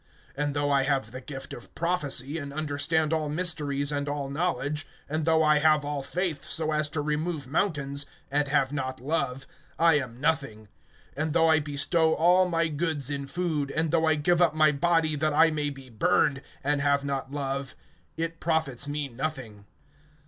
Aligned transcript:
(2)And 0.35 0.53
though 0.53 0.71
I 0.71 0.81
have 0.81 1.11
the 1.11 1.21
gift 1.21 1.53
of 1.53 1.75
prophecy, 1.75 2.39
and 2.39 2.51
understand 2.51 3.13
all 3.13 3.29
mysteries, 3.29 3.91
and 3.91 4.09
all 4.09 4.31
knowledge; 4.31 4.87
and 5.07 5.25
though 5.25 5.43
I 5.43 5.59
have 5.59 5.85
all 5.85 6.01
faith, 6.01 6.43
so 6.43 6.71
as 6.71 6.89
to 6.89 7.01
remove 7.01 7.47
mountains, 7.47 8.07
and 8.31 8.47
have 8.47 8.73
not 8.73 8.99
love, 8.99 9.45
I 9.77 9.99
am 9.99 10.19
nothing. 10.19 10.69
(3)And 11.17 11.33
though 11.33 11.49
I 11.49 11.59
bestow 11.59 12.15
all 12.15 12.49
my 12.49 12.67
goods 12.67 13.11
in 13.11 13.27
food, 13.27 13.69
and 13.69 13.91
though 13.91 14.05
I 14.07 14.15
give 14.15 14.41
up 14.41 14.55
my 14.55 14.71
body 14.71 15.15
that 15.17 15.33
I 15.33 15.51
may 15.51 15.69
be 15.69 15.91
burned, 15.91 16.41
and 16.63 16.81
have 16.81 17.05
not 17.05 17.31
love, 17.31 17.75
it 18.17 18.39
profits 18.39 18.87
me 18.87 19.07
nothing. 19.07 19.65